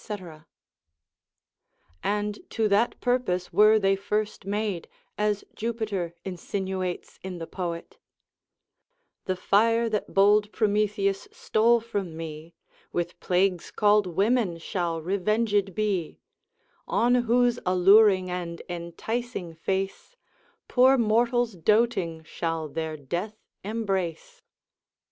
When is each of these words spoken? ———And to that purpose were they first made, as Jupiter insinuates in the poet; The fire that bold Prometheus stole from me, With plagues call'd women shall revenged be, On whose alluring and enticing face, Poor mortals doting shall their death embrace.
———And 2.03 2.39
to 2.49 2.67
that 2.67 2.99
purpose 3.01 3.53
were 3.53 3.77
they 3.77 3.95
first 3.95 4.45
made, 4.47 4.87
as 5.15 5.43
Jupiter 5.53 6.15
insinuates 6.25 7.19
in 7.21 7.37
the 7.37 7.45
poet; 7.45 7.99
The 9.25 9.35
fire 9.35 9.87
that 9.89 10.11
bold 10.11 10.51
Prometheus 10.51 11.27
stole 11.31 11.81
from 11.81 12.17
me, 12.17 12.55
With 12.91 13.19
plagues 13.19 13.69
call'd 13.69 14.07
women 14.07 14.57
shall 14.57 15.03
revenged 15.03 15.75
be, 15.75 16.17
On 16.87 17.13
whose 17.13 17.59
alluring 17.63 18.31
and 18.31 18.59
enticing 18.67 19.53
face, 19.53 20.15
Poor 20.67 20.97
mortals 20.97 21.53
doting 21.53 22.23
shall 22.23 22.67
their 22.67 22.97
death 22.97 23.35
embrace. 23.63 24.41